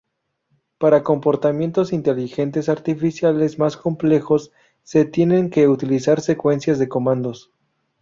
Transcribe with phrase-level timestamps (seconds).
[0.79, 7.51] Para comportamientos inteligentes artificiales más complejos se tienen que utilizar secuencias de comandos.